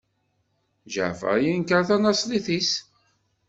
[0.93, 2.71] Ǧaɛfeṛ yenkeṛ tanaṣlit-is.